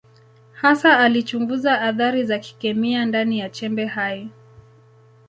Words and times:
Hasa 0.53 0.99
alichunguza 0.99 1.81
athari 1.81 2.23
za 2.23 2.39
kikemia 2.39 3.05
ndani 3.05 3.39
ya 3.39 3.49
chembe 3.49 3.85
hai. 3.85 4.29